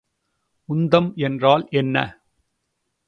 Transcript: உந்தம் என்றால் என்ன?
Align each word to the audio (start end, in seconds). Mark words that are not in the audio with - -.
உந்தம் 0.69 1.09
என்றால் 1.17 1.67
என்ன? 1.71 1.95